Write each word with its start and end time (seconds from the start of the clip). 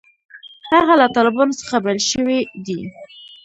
هغه 0.71 0.93
له 1.01 1.07
طالبانو 1.15 1.57
څخه 1.61 1.75
بېل 1.83 1.99
شوی 2.11 2.39
دی. 2.65 2.79